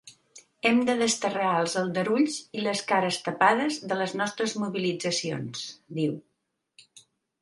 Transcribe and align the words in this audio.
Hem 0.67 0.79
de 0.85 0.93
desterrar 1.01 1.49
els 1.57 1.75
aldarulls 1.81 2.37
i 2.59 2.63
les 2.69 2.81
cares 2.93 3.19
tapades 3.27 3.77
de 3.93 3.99
les 4.03 4.17
nostres 4.23 4.57
mobilitzacions, 4.65 5.69
diu. 6.01 6.17